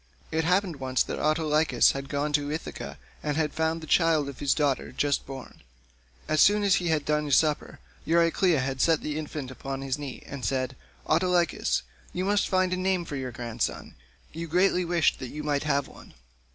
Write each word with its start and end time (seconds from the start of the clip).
It 0.31 0.45
happened 0.45 0.77
once 0.77 1.03
that 1.03 1.19
Autolycus 1.19 1.91
had 1.91 2.09
gone 2.09 2.33
to 2.33 2.51
Ithaca 2.51 2.97
and 3.21 3.37
had 3.37 3.53
found 3.53 3.81
the 3.81 3.85
child 3.85 4.29
of 4.29 4.39
his 4.39 4.55
daughter 4.55 4.91
just 4.91 5.27
born. 5.27 5.61
As 6.27 6.41
soon 6.41 6.63
as 6.63 6.77
he 6.77 6.87
had 6.87 7.05
done 7.05 7.29
supper 7.29 7.77
Euryclea 8.07 8.79
set 8.79 9.01
the 9.01 9.19
infant 9.19 9.51
upon 9.51 9.83
his 9.83 9.99
knees 9.99 10.23
and 10.25 10.43
said, 10.43 10.75
"Autolycus, 11.05 11.83
you 12.13 12.25
must 12.25 12.49
find 12.49 12.73
a 12.73 12.77
name 12.77 13.05
for 13.05 13.15
your 13.15 13.31
grandson; 13.31 13.93
you 14.33 14.47
greatly 14.47 14.83
wished 14.83 15.19
that 15.19 15.29
you 15.29 15.43
might 15.43 15.65
have 15.65 15.87
one." 15.87 16.15